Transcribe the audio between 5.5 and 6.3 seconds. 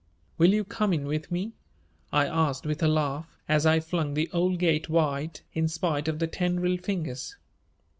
in spite of the